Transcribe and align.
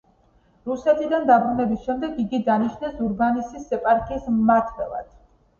რუსეთიდან 0.69 1.27
დაბრუნების 1.31 1.83
შემდეგ 1.89 2.17
იგი 2.25 2.39
დანიშნეს 2.49 2.97
ურბნისის 3.09 3.69
ეპარქიის 3.79 4.29
მმართველად. 4.41 5.07